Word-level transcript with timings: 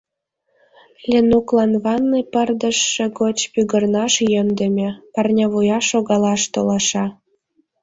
—Ленуклан 1.09 1.71
ванный 1.83 2.25
пырдыжше 2.33 3.05
гоч 3.19 3.37
пӱгырнаш 3.53 4.13
йӧндымӧ, 4.31 4.89
парнявуя 5.13 5.79
шогалаш 5.89 6.41
толаша. 6.53 7.05